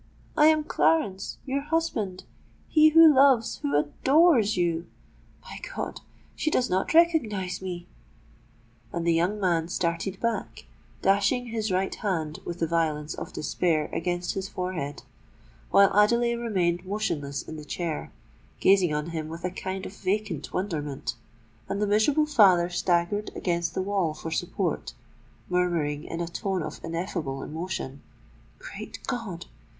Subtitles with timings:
[0.35, 4.87] —I am Clarence—your husband—he who loves, who adores you!
[5.43, 6.01] My God!
[6.35, 7.85] she does not recognise me!"
[8.91, 10.65] And the young man started back,
[11.03, 15.03] dashing his right hand with the violence of despair against his forehead;
[15.69, 18.11] while Adelais remained motionless in the chair,
[18.59, 23.83] gazing on him with a kind of vacant wonderment,—and the miserable father staggered against the
[23.83, 24.93] wall for support,
[25.47, 28.01] murmuring in a tone of ineffable emotion,
[28.57, 29.45] "Great God!